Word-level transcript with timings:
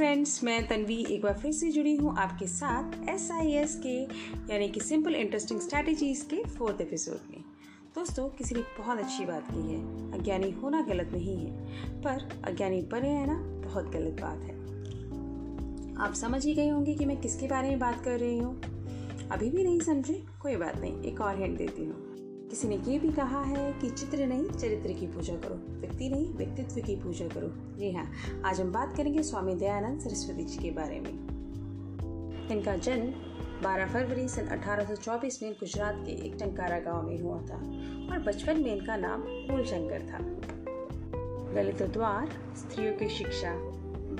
Friends 0.00 0.44
मैं 0.44 0.66
तनवी 0.68 0.96
एक 1.10 1.22
बार 1.22 1.32
फिर 1.38 1.52
से 1.52 1.70
जुड़ी 1.70 1.94
हूँ 1.96 2.14
आपके 2.18 2.46
साथ 2.46 3.08
एस 3.08 3.30
आई 3.30 3.50
एस 3.52 3.74
के, 3.86 3.96
यानी 4.52 4.68
कि 4.68 4.80
सिंपल 4.80 5.14
इंटरेस्टिंग 5.14 5.60
स्ट्रैटेजीज 5.60 6.22
के 6.30 6.42
फोर्थ 6.44 6.80
एपिसोड 6.80 7.30
में। 7.30 7.44
दोस्तों, 7.94 8.28
किसी 8.28 8.54
ने 8.54 8.60
बहुत 8.78 8.98
अच्छी 8.98 9.24
बात 9.24 9.46
की 9.50 9.72
है। 9.72 9.80
अज्ञानी 10.18 10.50
होना 10.50 10.80
गलत 10.82 11.10
नहीं 11.12 11.36
है, 11.36 11.52
पर 12.02 12.40
अज्ञानी 12.44 12.80
बने 12.82 13.12
रहना 13.14 13.34
बहुत 13.68 13.92
गलत 13.92 14.20
बात 14.20 14.40
है। 14.40 14.54
आप 16.04 16.14
समझ 16.14 16.44
ही 16.46 16.54
गए 16.54 16.68
होंगे 16.68 16.94
कि 16.94 17.04
मैं 17.04 17.20
किसके 17.20 17.46
बारे 17.46 17.68
में 17.68 17.78
बात 17.78 18.04
कर 18.04 18.18
रही 18.18 18.38
हूँ। 18.38 18.60
अभी 19.30 19.50
भी 19.50 19.64
नहीं 19.64 19.80
समझे, 19.80 20.22
कोई 20.42 20.56
बात 20.56 20.80
नहीं, 20.80 21.02
एक 21.02 21.20
और 21.20 21.36
हैंड 21.36 21.58
देती 21.58 21.84
हूँ। 21.84 22.09
किसी 22.50 22.68
ने 22.68 22.76
ये 22.88 22.98
भी 22.98 23.08
कहा 23.08 23.42
है 23.42 23.72
कि 23.72 23.90
चित्र 23.90 24.26
नहीं, 24.26 24.44
चरित्र 24.44 24.92
की 24.92 25.06
पूजा 25.06 25.34
करो। 25.34 25.80
व्यक्ति 25.80 26.08
नहीं, 26.08 26.34
व्यक्तित्व 26.34 26.80
की 26.80 26.96
पूजा 26.96 27.28
करो। 27.28 27.78
जी 27.78 27.92
हाँ 27.92 28.10
आज 28.44 28.60
हम 28.60 28.72
बात 28.72 28.96
करेंगे 28.96 29.22
स्वामी 29.22 29.54
दयानंद 29.54 30.00
सरस्वती 30.00 30.44
जी 30.44 30.58
के 30.58 30.70
बारे 30.70 31.00
में। 31.00 31.10
इनका 32.50 32.76
जन्म 32.76 33.12
12 33.62 33.86
फरवरी 33.86 34.28
सन 34.28 34.46
1824 34.46 35.42
में 35.42 35.52
गुजरात 35.52 36.02
के 36.06 36.12
एक 36.26 36.34
टंकारा 36.34 36.78
गाँव 36.78 37.02
में 37.02 37.20
हुआ 37.20 37.38
था 37.38 37.56
और 38.12 38.22
बचपन 38.26 38.60
में 38.60 38.76
इनका 38.76 38.96
नाम 38.96 39.20
मूलशंकर 39.20 40.00
था। 40.00 40.18
दलित 41.54 41.82
द्वार 41.82 42.28
स्त्रियों 42.56 42.94
की 42.94 43.08
शिक्षा, 43.08 43.54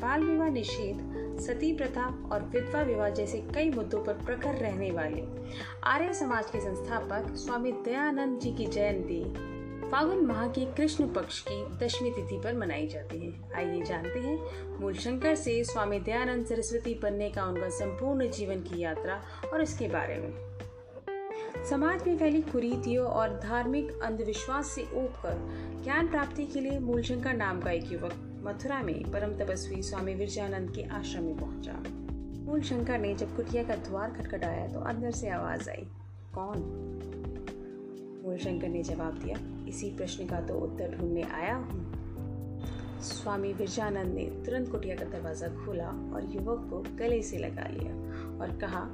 बाल 0.03 0.25
विवाह 0.25 0.49
निषेध 0.49 0.97
सती 1.41 1.73
प्रथा 1.73 2.29
और 2.33 2.43
विधवा 2.43 2.83
विवाह 2.83 3.09
जैसे 3.09 3.39
कई 3.55 3.71
मुद्दों 3.71 4.05
पर 4.05 4.13
प्रखर 4.13 4.55
रहने 4.55 4.91
वाले। 4.91 5.25
आर्य 5.85 6.13
समाज 6.15 6.51
के 6.51 6.61
संस्थापक 6.61 7.35
स्वामी 7.35 7.73
दयानंद 7.73 8.41
जी 8.41 8.53
की 8.53 8.67
जयंती 8.67 9.51
फागुन 9.91 10.27
माह 10.27 10.49
के 10.49 10.65
कृष्ण 10.65 11.07
पक्ष 11.07 11.45
की 11.49 11.77
दशमी 11.79 12.11
तिथि 12.11 12.41
पर 12.45 12.55
मनाई 12.55 12.87
जाती 12.87 13.19
है। 13.19 13.53
आइए 13.55 13.83
जानते 13.83 14.19
हैं 14.19 14.79
मूल 14.81 14.95
शंकर 14.95 15.35
से 15.35 15.65
स्वामी 15.65 16.01
दयानंद 16.01 16.47
सरस्वती 16.47 16.95
बनने 16.95 17.31
का 17.31 17.45
उनका 17.45 17.69
संपूर्ण 17.69 18.31
जीवन 18.31 18.63
की 18.63 18.83
यात्रा 18.83 19.23
और 19.53 19.63
इसके 19.63 19.89
बारे 19.89 20.19
में। 20.19 20.33
समाज 21.65 22.07
में 22.07 22.17
फैली 22.19 22.43
कुरीतियों 22.43 23.07
और 23.07 23.41
धार्मिक 23.41 24.01
अंधविश्वास 24.03 24.67
से 24.67 24.87
कर 24.95 25.39
ज्ञान 25.85 26.09
प्राप्ति 26.09 26.47
के 26.47 26.61
लिए 26.61 26.79
मूलशंकर 26.79 27.35
नाम 27.35 27.61
का 27.61 27.71
एक 27.71 27.93
युवक 27.93 28.13
मथुरा 28.43 28.81
में 28.83 29.11
परम 29.13 29.33
तपस्वी 29.39 29.83
स्वामी 29.83 30.15
विरजानंद 30.15 30.71
के 30.75 30.83
आश्रम 30.91 31.25
में 31.25 31.37
पहुँचा। 31.37 31.73
मूल 32.45 32.61
शंकर 32.61 32.99
ने 32.99 33.15
जब 33.15 33.35
कुटिया 33.37 33.63
का 33.63 33.75
द्वार 33.79 34.11
खटखटाया 34.11 34.67
तो 34.69 34.81
अंदर 34.81 35.11
से 35.11 35.29
आवाज़ 35.29 35.69
आई, 35.71 35.87
कौन? 36.35 36.63
मूल 38.25 38.39
शंकर 38.39 38.69
ने 38.69 38.83
जवाब 38.83 39.19
दिया, 39.19 39.37
इसी 39.69 39.91
प्रश्न 39.97 40.27
का 40.27 40.41
तो 40.41 40.55
उत्तर 40.59 40.97
ढूँढने 40.97 41.23
आया 41.23 41.55
हूँ। 41.57 43.01
स्वामी 43.03 43.53
विरजानंद 43.53 44.15
ने 44.15 44.25
तुरंत 44.47 44.71
कुटिया 44.71 44.97
का 44.97 45.05
दरवाज़ा 45.09 45.49
खोला 45.57 45.89
और 46.15 46.31
युवक 46.33 46.67
को 46.71 46.81
गले 46.99 47.23
से 47.23 47.39
लगा 47.39 47.69
लिया 47.69 47.93
और 48.41 48.57
कहा, 48.59 48.85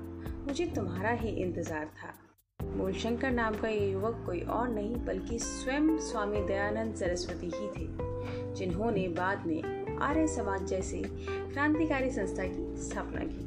मुझे 0.47 0.67
तुम्हारा 0.67 1.11
ही 1.13 1.29
इंतज़ार 1.29 1.87
था। 1.97 2.13
मूलशंकर 2.61 3.31
नाम 3.31 3.55
का 3.55 3.69
ये 3.69 3.91
युवक 3.91 4.23
कोई 4.27 4.41
और 4.41 4.69
नहीं, 4.69 4.95
बल्कि 4.97 5.39
स्वयं 5.39 5.97
स्वामी 6.01 6.41
दयानंद 6.43 6.95
सरस्वती 6.95 7.51
ही 7.55 7.69
थे। 7.69 8.15
जिन्होंने 8.55 9.09
बाद 9.09 9.47
में 9.47 9.97
आर्य 9.97 10.27
समाज 10.27 10.67
जैसे 10.67 11.03
क्रांतिकारी 11.07 12.11
संस्था 12.11 12.45
की 12.47 12.77
स्थापना 12.83 13.21
की। 13.25 13.45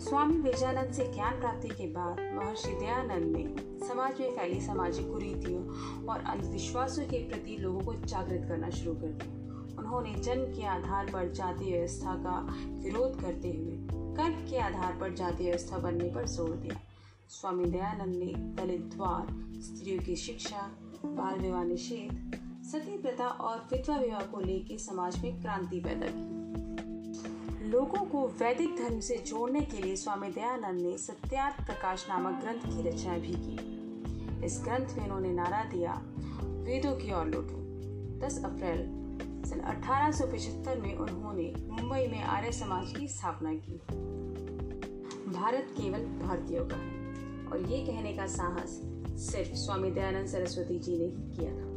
स्वामी 0.00 0.34
विजयानंद 0.34 0.92
से 0.92 1.04
ज्ञान 1.04 1.40
प्राप्ति 1.40 1.68
के 1.68 1.86
बाद 1.86 2.20
महर्षि 2.34 2.72
दयानंद 2.72 3.36
ने 3.36 3.86
समाज 3.86 4.20
में 4.20 4.30
फैली 4.36 4.60
सामाजिक 4.60 5.10
कुरीतियों 5.12 5.62
और 6.06 6.20
अंधविश्वासों 6.20 7.04
के 7.04 7.18
प्रति 7.18 7.56
लोगों 7.56 7.80
को 7.80 7.94
जागृत 7.94 8.44
करना 8.48 8.70
शुरू 8.70 8.94
कर 8.94 9.06
दिया। 9.06 9.78
उन्होंने 9.78 10.14
जन्म 10.14 10.44
के 10.44 10.66
आधार 10.66 11.06
पर 11.06 11.32
जाति 11.32 11.64
व्यवस्था 11.64 12.14
का 12.14 12.38
विरोध 12.82 13.20
करते 13.20 13.48
हुए 13.48 13.76
कर्म 14.16 14.50
के 14.50 14.58
आधार 14.58 14.98
पर 15.00 15.14
जाति 15.14 15.44
व्यवस्था 15.44 15.78
बनने 15.78 16.08
पर 16.08 16.26
ज़ोर 16.26 16.50
दिया। 16.50 16.80
स्वामी 17.28 17.64
दयानंद 17.64 18.16
ने 18.16 18.32
दलित, 18.62 18.80
द्वार, 18.80 19.26
स्त्रियों 19.62 20.02
की 20.02 20.16
शिक्षा, 20.16 20.70
बाल 21.04 21.38
विवाह 21.38 21.64
निषेध 21.64 22.49
सती 22.70 22.96
प्रथा 22.98 23.26
और 23.26 23.58
विधवा 23.72 23.96
विवाह 23.96 24.20
को 24.20 24.40
लेकर 24.40 24.78
समाज 24.78 25.22
में 25.22 25.40
क्रांति 25.40 25.80
पैदा 25.80 26.06
की। 26.10 27.68
लोगों 27.70 28.04
को 28.04 28.28
वैदिक 28.28 28.76
धर्म 28.76 29.00
से 29.00 29.16
जोड़ने 29.16 29.60
के 29.60 29.82
लिए 29.82 29.96
स्वामी 29.96 30.28
दयानंद 30.28 30.80
ने 30.80 30.98
सत्यार्थ 30.98 31.56
प्रकाश 31.66 32.06
नामक 32.08 32.40
ग्रंथ 32.40 32.60
की 32.66 32.88
रचना 32.88 33.18
भी 33.18 33.32
की। 33.36 34.46
इस 34.46 34.60
ग्रंथ 34.64 34.96
में 34.96 35.04
उन्होंने 35.04 35.32
नारा 35.32 35.64
दिया 35.64 36.02
वेदों 36.42 36.96
की 36.96 37.12
ओर 37.12 37.26
लौटो 37.26 37.56
10 38.26 38.44
अप्रैल 38.44 38.78
सन 39.50 39.60
1875 39.60 40.80
में 40.80 40.94
उन्होंने 40.94 41.54
मुंबई 41.58 42.06
में 42.06 42.22
आर्य 42.22 42.52
समाज 42.52 42.94
की 42.96 43.08
स्थापना 43.08 43.54
की। 43.54 43.80
भारत 45.32 45.66
केवल 45.80 46.04
भारतीयों 46.26 46.68
का 46.68 46.76
है 46.76 46.92
और 47.46 47.70
ये 47.70 47.86
कहने 47.86 48.12
का 48.12 48.26
साहस 48.26 48.80
सिर्फ़ 49.30 49.54
स्वामी 49.54 49.90
दयानंद 49.90 50.26
सरस्वती 50.26 50.78
जी 50.78 50.98
ने 50.98 51.04
ही 51.04 51.36
किया 51.36 51.52
था। 51.52 51.69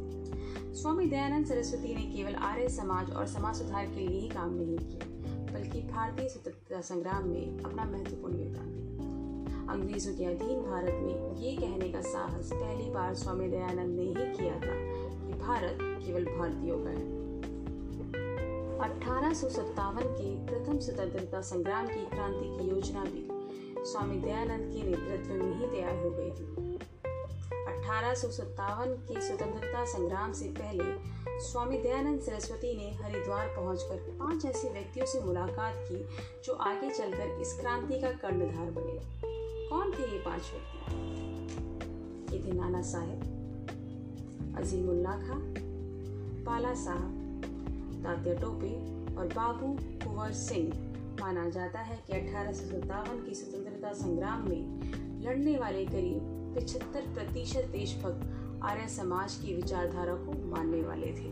स्वामी 0.73 1.05
दयानंद 1.05 1.45
सरस्वती 1.45 1.95
ने 1.95 2.01
केवल 2.11 2.35
आर्य 2.35 2.67
समाज 2.69 3.09
और 3.11 3.25
समाज 3.27 3.55
सुधार 3.55 3.85
के 3.85 4.07
लिए 4.07 4.19
ही 4.19 4.29
काम 4.29 4.53
नहीं 4.53 4.77
किया, 4.77 5.05
बल्कि 5.53 5.81
भारतीय 5.81 6.29
स्वतंत्रता 6.29 6.81
संग्राम 6.81 7.27
में 7.27 7.59
अपना 7.59 7.83
महत्वपूर्ण 7.83 8.37
योगदान 8.37 9.67
अंग्रेज़ों 9.69 10.13
के 10.13 10.25
अधीन 10.25 10.61
भारत 10.61 10.93
में 10.93 11.37
ये 11.37 11.55
कहने 11.57 11.89
का 11.89 12.01
साहस 12.01 12.49
पहली 12.53 12.89
बार 12.89 13.13
स्वामी 13.15 13.47
दयानंद 13.47 13.99
ने 13.99 14.03
ही 14.03 14.25
किया 14.33 14.55
था 14.55 14.79
कि 15.19 15.39
भारत 15.41 15.77
केवल 16.05 16.25
भारतीयों 16.25 16.79
का 16.83 16.89
है। 16.89 17.11
अठारह 18.89 19.33
सौ 19.33 19.49
सत्तावन 19.49 20.11
के 20.11 20.35
प्रथम 20.45 20.79
स्वतंत्रता 20.79 21.41
संग्राम 21.41 21.87
की 21.87 22.05
क्रांति 22.05 22.47
की 22.47 22.69
योजना 22.69 23.03
भी 23.03 23.27
स्वामी 23.85 24.19
दयानंद 24.21 24.73
के 24.73 24.89
नेतृत्व 24.89 25.33
में 25.33 25.55
ही 25.59 25.67
तैयार 25.67 26.03
हो 26.03 26.09
गई 26.09 26.31
थी। 26.31 26.72
अठारह 27.83 28.13
के 28.13 29.21
स्वतंत्रता 29.21 29.85
संग्राम 29.85 30.33
से 30.33 30.45
पहले 30.45 30.83
स्वामी 31.39 31.77
दयानंद 31.77 32.19
सरस्वती 32.21 32.77
ने 32.77 32.93
हरिद्वार 32.95 33.47
पहुंचकर 33.47 33.95
पाँच 34.19 34.45
ऐसे 34.45 34.69
व्यक्तियों 34.69 35.05
से 35.05 35.19
मुलाकात 35.19 35.73
की 35.77 36.05
जो 36.43 36.53
आगे 36.53 36.89
चलकर 36.89 37.41
इस 37.41 37.57
क्रांति 37.59 37.99
का 37.99 38.11
कर्णधार 38.11 38.71
बने। 38.71 38.99
कौन 39.69 39.91
थे 39.91 40.11
ये 40.11 40.19
पाँच 40.19 40.41
व्यक्ति? 40.41 40.95
ये 42.35 42.43
थे 42.43 42.51
नाना 42.51 42.81
साहेब 42.81 43.19
अजीमुल्ला 44.57 45.11
खां, 45.11 45.39
पाला 46.43 46.73
साहब, 46.73 47.41
तात्या 48.03 48.33
टोपे 48.33 48.75
और 49.15 49.27
बाबू 49.27 49.77
कुंवर 50.05 50.31
सिंह। 50.31 50.73
माना 51.21 51.49
जाता 51.49 51.79
है 51.79 52.03
कि 52.07 52.13
अठारह 52.13 52.51
की 53.25 53.35
स्वतंत्रता 53.35 53.93
संग्राम 53.93 54.49
में 54.49 54.81
लड़ने 55.25 55.57
वाले 55.57 55.85
करीब 55.85 56.32
पिछहत्तर 56.55 57.01
प्रतिशत 57.13 57.69
देशभक्त 57.71 58.61
आर्य 58.63 58.87
समाज 58.87 59.35
की 59.35 59.55
विचारधारा 59.55 60.13
को 60.15 60.33
मानने 60.49 60.81
वाले 60.81 61.07
थे। 61.07 61.31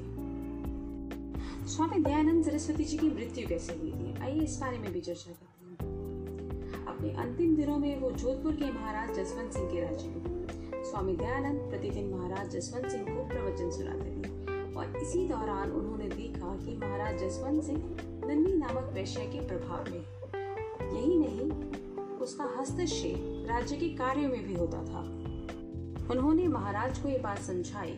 स्वामी 1.67 1.99
दयानंद 2.03 2.43
सरस्वती 2.45 2.83
जी 2.83 2.97
की 2.97 3.09
मृत्यु 3.09 3.47
कैसे 3.47 3.73
हुई 3.73 3.91
थी? 3.91 4.13
आइए 4.21 4.39
इस 4.39 4.57
बारे 4.61 4.77
में 4.77 4.91
भी 4.93 5.01
चर्चा 5.01 5.31
करते 5.31 5.85
हैं। 5.85 6.85
अपने 6.85 7.11
अंतिम 7.13 7.55
दिनों 7.55 7.77
में 7.77 7.99
वो 7.99 8.11
जोधपुर 8.11 8.55
के 8.55 8.71
महाराज 8.71 9.15
जसवंत 9.15 9.53
सिंह 9.53 9.71
के 9.71 9.81
राज्य 9.81 10.07
में 10.07 10.83
स्वामी 10.83 11.15
दयानंद 11.15 11.59
प्रतिदिन 11.69 12.13
महाराज 12.13 12.49
जसवंत 12.49 12.91
सिंह 12.91 13.03
को 13.05 13.27
प्रवचन 13.27 13.71
सुनाते 13.71 14.09
थे 14.11 14.75
और 14.75 14.97
इसी 14.97 15.27
दौरान 15.27 15.71
उन्होंने 15.71 16.07
देखा 16.07 16.55
कि 16.55 16.77
महाराज 16.77 17.19
जसवंत 17.19 17.63
सिंह 17.63 17.79
नन्नी 18.25 18.53
नामक 18.53 18.91
वैश्य 18.93 19.25
के 19.25 19.47
प्रभाव 19.47 19.91
में 19.91 20.03
यही 20.93 21.17
नहीं, 21.17 21.51
उसका 22.17 22.45
हस्तक्षेप 22.57 23.30
राज्य 23.47 23.75
के 23.75 23.89
कार्यों 23.89 24.29
में 24.29 24.43
भी 24.47 24.53
होता 24.53 24.83
था। 24.85 24.99
उन्होंने 26.11 26.47
महाराज 26.47 26.99
को 26.99 27.09
ये 27.09 27.17
बात 27.17 27.39
समझाई 27.39 27.91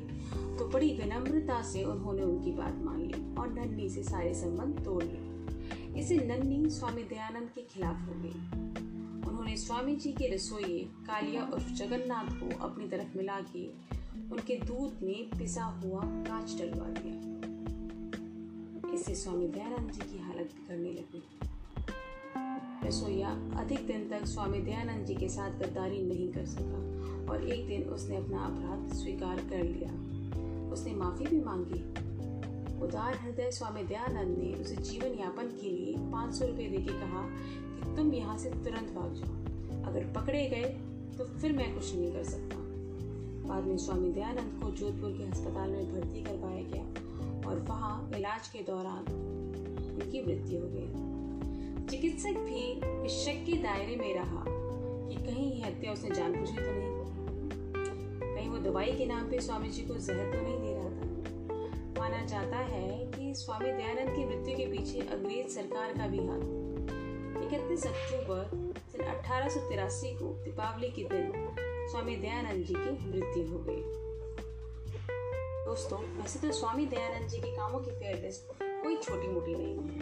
तो 0.58 0.68
बड़ी 0.68 0.90
विनम्रता 0.98 1.62
से 1.62 1.84
उन्होंने 1.84 2.22
उनकी 2.22 2.52
बात 2.52 2.76
मान 2.84 3.00
ली 3.02 3.36
और 3.36 3.54
नन्नी 3.54 3.90
से 3.90 4.04
सारे 4.04 4.34
संबंध 4.34 4.84
तोड़ 4.86 5.04
लिए। 5.04 6.00
इसे 6.02 6.18
नन्नी 6.18 6.70
स्वामी 6.70 7.04
दयानंद 7.04 7.50
के 7.50 7.62
खिलाफ 7.62 8.08
हो 8.08 8.14
गई। 8.16 8.30
उन्होंने 9.30 9.56
स्वामी 9.58 9.96
जी 9.96 10.12
के 10.12 10.34
रसोई, 10.36 10.80
कालिया 11.02 11.44
उर्फ़ 11.54 11.72
जगन्नाथ 11.74 12.30
को 12.40 12.66
अपनी 12.66 12.88
तरफ़ 12.88 13.18
मिला 13.18 13.40
के 13.56 13.66
उनके 14.32 14.56
दूध 14.56 15.04
में 15.04 15.30
पिसा 15.30 15.64
हुआ 15.64 16.02
कांच 16.04 16.56
डलवा 16.60 16.88
दिया। 16.98 17.18
इससे 18.94 19.16
स्वामी 19.16 19.48
दयानंद 19.48 19.92
जी 19.92 20.02
की 20.12 20.20
हालत 20.24 20.54
बिगड़ने 20.56 20.92
लगी। 20.92 21.24
रसोईया 22.86 23.30
अधिक 23.58 23.86
दिन 23.88 24.08
तक 24.10 24.26
स्वामी 24.26 24.60
दयानंद 24.60 25.06
जी 25.06 25.16
के 25.16 25.28
साथ 25.30 25.60
गद्दारी 25.60 26.02
नहीं 26.02 26.28
कर 26.32 26.46
सका 26.46 27.32
और 27.32 27.48
एक 27.48 27.68
दिन 27.68 27.84
उसने 27.90 28.16
अपना 28.18 28.46
अपराध 28.46 28.94
स्वीकार 28.94 29.38
कर 29.50 29.64
लिया। 29.64 29.92
उसने 30.72 30.94
माफ़ी 30.94 31.26
भी 31.26 31.40
मांगी। 31.42 31.80
उदार 32.86 33.18
हृदय 33.18 33.52
स्वामी 33.52 33.84
दयानंद 33.84 34.38
ने 34.38 34.54
उसे 34.54 34.76
जीवन 34.76 35.20
यापन 35.20 35.48
के 35.62 35.70
लिए 35.70 35.96
पाँच 36.12 36.34
सौ 36.36 36.46
रुपये 36.46 36.68
देके 36.70 37.00
कहा 37.00 37.22
कि 37.76 37.96
तुम 37.96 38.14
यहाँ 38.14 38.38
से 38.38 38.50
तुरंत 38.50 38.92
भाग 38.92 39.14
जाओ। 39.14 39.84
अगर 39.84 40.12
पकड़े 40.16 40.46
गए 40.50 40.70
तो 41.18 41.26
फिर 41.40 41.54
मैं 41.54 41.74
कुछ 41.76 41.96
नहीं 41.96 42.12
कर 42.14 42.24
सकता। 42.24 42.58
बाद 43.48 43.64
में 43.64 43.78
स्वामी 43.78 44.12
दयानंद 44.12 44.60
को 44.64 44.72
जोधपुर 44.72 45.12
के 45.12 45.24
अस्पताल 45.24 45.70
में 45.70 45.94
भर्ती 45.94 46.24
करवाया 46.24 46.62
गया 46.64 47.50
और 47.50 47.66
वहाँ 47.70 48.12
इलाज 48.18 48.48
के 48.48 48.60
दौरान 48.60 49.04
उनकी 49.94 50.22
मृत्यु 50.22 50.62
हो 50.62 50.68
गई। 50.68 51.13
चिकित्सक 52.14 52.40
भी 52.40 53.06
इस 53.06 53.14
शक 53.18 53.38
के 53.46 53.54
दायरे 53.58 53.96
में 53.96 54.14
रहा 54.16 54.44
कि 54.48 55.16
कहीं 55.18 55.46
ये 55.52 55.62
हत्या 55.62 55.92
उसने 55.92 56.10
जानबूझ 56.10 56.50
तो 56.50 56.72
नहीं 56.72 56.92
कहीं 58.36 58.50
वो 58.50 58.58
दवाई 58.58 58.92
के 58.92 59.06
नाम 59.06 59.30
पे 59.30 59.40
स्वामी 59.42 59.70
जी 59.70 59.82
को 59.82 59.96
जहर 59.98 60.26
तो 60.34 60.42
नहीं 60.42 60.60
दे 60.62 60.74
रहा 60.74 60.90
था। 60.90 61.06
माना 62.00 62.22
जाता 62.26 62.58
है 62.58 62.90
कि 63.06 63.34
स्वामी 63.36 63.72
दयानंद 63.72 64.12
की 64.16 64.26
मृत्यु 64.26 64.58
के 64.58 64.66
पीछे 64.68 65.00
अंग्रेज़ 65.16 65.48
सरकार 65.56 65.94
का 65.94 66.08
भी 66.08 66.20
हाथ। 66.28 66.44
इकतीस 67.44 67.84
अक्टूबर 67.88 68.44
सन 68.92 69.04
अठारह 69.06 69.50
सौ 69.50 69.60
तिरासी 69.70 70.12
को 70.16 70.28
दीपावली 70.44 70.90
के 70.90 71.04
दिन 71.04 71.26
स्वामी 71.92 72.16
दयानंद 72.16 72.60
जी 72.64 72.74
की 72.74 72.92
मृत्यु 73.10 73.44
हो 73.48 73.60
गई। 73.68 73.84
दोस्तों, 75.66 76.00
वैसे 76.18 76.38
तो 76.40 76.52
स्वामी 76.54 76.86
दयानंद 76.86 77.28
जी 77.30 77.38
के 77.38 77.52
कामों 77.58 77.80
की 77.80 77.92
फेयर 77.92 78.18
लिस्ट 78.26 78.42
कोई 78.62 78.96
छोटी 78.98 79.28
मोटी 79.28 79.56
नहीं 79.56 79.76
है। 79.80 79.93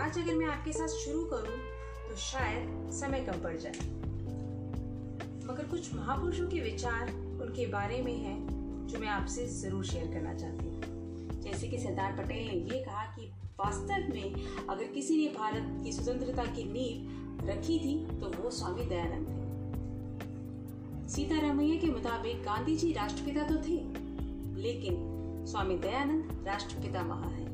आज 0.00 0.18
अगर 0.18 0.34
मैं 0.34 0.46
आपके 0.46 0.72
साथ 0.72 0.88
शुरू 0.88 1.22
करूँ 1.24 1.56
तो 2.08 2.14
शायद 2.18 2.90
समय 2.90 3.20
कम 3.20 3.40
पड़ 3.42 3.56
जाए। 3.56 3.80
मगर 5.46 5.66
कुछ 5.70 5.92
महापुरुषों 5.94 6.46
के 6.48 6.60
विचार 6.60 7.10
उनके 7.42 7.66
बारे 7.66 8.00
में 8.02 8.14
है, 8.14 8.36
जो 8.86 8.98
मैं 8.98 9.08
आपसे 9.08 9.46
ज़रूर 9.48 9.84
शेयर 9.84 10.06
करना 10.12 10.32
चाहती 10.34 10.68
हूँ। 10.68 11.40
जैसे 11.42 11.68
कि 11.68 11.78
सरदार 11.78 12.12
पटेल 12.12 12.46
ने 12.46 12.54
ये 12.54 12.78
कहा 12.84 13.04
कि 13.16 13.26
वास्तव 13.60 14.08
में 14.14 14.66
अगर 14.68 14.84
किसी 14.84 15.16
ने 15.16 15.28
भारत 15.34 15.66
की 15.84 15.92
स्वतंत्रता 15.92 16.44
की 16.46 16.64
नींव 16.72 17.48
रखी 17.50 17.78
थी 17.78 17.94
तो 18.20 18.32
वो 18.42 18.50
स्वामी 18.50 18.84
दयानंद 18.84 19.26
थे। 19.28 19.40
सीतारामैया 21.08 21.76
के 21.80 21.86
मुताबिक 21.88 22.42
गांधी 22.44 22.76
जी 22.76 22.92
राष्ट्रपिता 22.92 23.42
तो 23.44 23.56
थे, 23.68 23.78
लेकिन 24.62 24.94
स्वामी 25.46 25.76
दयानंद 25.78 26.44
राष्ट्रपिता 26.46 27.02
महा 27.04 27.28
है। 27.28 27.48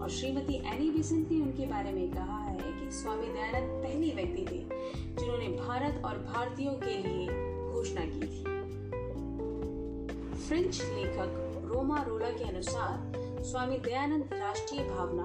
और 0.00 0.10
श्रीमती 0.10 0.54
एनी 0.54 0.90
बेसेंट 0.90 1.30
ने 1.30 1.40
उनके 1.40 1.66
बारे 1.66 1.92
में 1.92 2.10
कहा 2.10 2.38
है 2.38 2.58
कि 2.58 2.90
स्वामी 2.90 3.26
दयानंद 3.26 3.70
पहले 3.82 4.14
व्यक्ति 4.14 4.46
थे, 4.50 4.58
जिन्होंने 5.20 5.48
भारत 5.48 6.02
और 6.04 6.18
भारतीयों 6.18 6.72
के 6.72 6.98
लिए 6.98 7.26
घोषणा 7.72 8.00
की 8.00 8.20
थी। 8.20 8.44
फ्रेंच 10.46 10.82
लेखक 10.82 11.62
रोमा 11.64 12.02
रोला 12.02 12.30
के 12.30 12.44
अनुसार, 12.44 13.12
स्वामी 13.42 13.78
दयानंद 13.78 14.28
राष्ट्रीय 14.32 14.84
भावना 14.84 15.24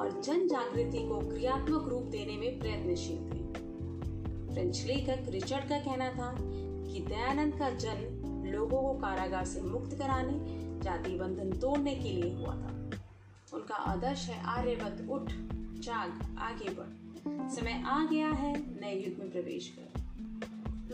और 0.00 0.20
जन 0.20 0.48
जागृति 0.48 0.98
को 0.98 1.18
क्रियात्मक 1.28 1.88
रूप 1.88 2.02
देने 2.02 2.36
में 2.36 2.58
प्रयत्नशील 2.58 3.16
थे। 3.16 3.42
फ्रेंच 4.54 4.84
लेखक 4.86 5.28
रिचर्ड 5.28 5.68
का 5.68 5.78
कहना 5.78 6.08
था 6.08 6.34
कि 6.92 7.00
दयानंद 7.08 7.54
का 7.54 7.70
जन्म 7.70 8.50
लोगों 8.52 8.82
को 8.82 8.92
कारागार 8.94 9.44
से 9.44 9.60
मुक्त 9.60 9.98
कराने 9.98 10.38
जाति 10.80 11.18
बंधन 11.18 11.52
तोड़ने 11.52 11.94
के 11.94 12.08
लिए 12.08 12.34
हुआ 12.34 12.54
था। 12.54 12.81
उनका 13.54 13.74
आदर्श 13.74 14.28
है, 14.28 14.44
आर्यवत 14.44 15.06
उठ, 15.10 15.22
जाग, 15.80 16.36
आगे 16.38 16.70
बढ़। 16.70 17.02
समय 17.48 17.82
आ 17.86 18.04
गया 18.04 18.28
है 18.28 18.80
नए 18.80 19.06
युग 19.06 19.18
में 19.18 19.30
प्रवेश 19.30 19.76
कर। 19.78 20.00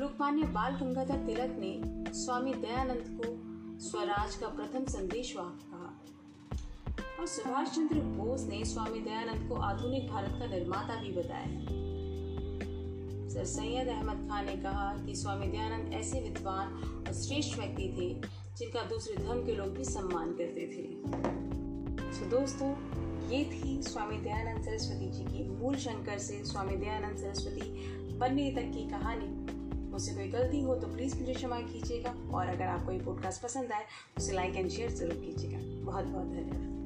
लोकमान्य 0.00 0.42
बाल 0.42 0.74
गंगाधर 0.74 1.16
तिलक 1.16 1.56
ने 1.58 2.04
स्वामी 2.12 2.54
दयानंद 2.54 3.04
को 3.08 3.48
स्वराज 3.78 4.36
का 4.36 4.48
प्रथम 4.48 4.84
संदेश 4.84 5.34
कहा। 5.36 6.04
और 7.20 7.26
सुभाष 7.26 7.68
चंद्र 7.68 7.94
बोस 7.94 8.46
ने 8.46 8.64
स्वामी 8.64 9.00
दयानंद 9.00 9.48
को 9.48 9.54
आधुनिक 9.54 10.10
भारत 10.10 10.36
का 10.38 10.46
निर्माता 10.46 11.02
भी 11.02 11.12
बताया 11.12 11.78
सर 13.28 13.44
सैयद 13.44 13.88
अहमद 13.88 14.28
खान 14.28 14.46
ने 14.46 14.56
कहा 14.56 15.02
कि 15.06 15.14
स्वामी 15.14 15.46
दयानंद 15.46 15.92
ऐसे 15.92 16.20
विद्वान 16.20 16.68
और 17.08 17.12
श्रेष्ठ 17.12 17.58
व्यक्ति 17.58 17.82
थे 17.82 18.30
जिनका 18.56 18.82
दूसरे 18.82 19.24
धर्म 19.24 19.46
के 19.46 19.54
लोग 19.54 19.68
भी 19.68 19.84
सम्मान 19.84 20.32
करते 20.32 20.66
थे। 20.66 21.47
So, 22.18 22.30
दोस्तों 22.30 22.68
ये 23.30 23.44
थी 23.44 23.82
स्वामी 23.82 24.16
दयानंद 24.18 24.64
सरस्वती 24.64 25.10
जी 25.10 25.24
की 25.24 25.44
मूल 25.50 25.76
शंकर 25.76 26.18
से 26.18 26.44
स्वामी 26.44 26.76
दयानंद 26.76 27.18
सरस्वती 27.18 28.16
बनने 28.18 28.50
तक 28.50 28.70
की 28.74 28.88
कहानी। 28.90 29.28
मुझसे 29.90 30.14
कोई 30.14 30.28
गलती 30.28 30.62
हो 30.62 30.74
तो 30.76 30.86
प्लीज़ 30.86 31.18
मुझे 31.20 31.34
क्षमा 31.34 31.60
कीजिएगा 31.60 32.14
और 32.34 32.48
अगर 32.48 32.64
आपको 32.64 32.92
ये 32.92 33.00
पॉडकास्ट 33.00 33.42
पसंद 33.42 33.72
आए 33.72 33.82
तो 33.82 34.22
उसे 34.22 34.32
लाइक 34.32 34.56
एंड 34.56 34.70
शेयर 34.70 34.90
ज़रूर 34.90 35.14
कीजिएगा। 35.14 35.58
बहुत 35.84 36.04
बहुत 36.04 36.26
धन्यवाद। 36.26 36.77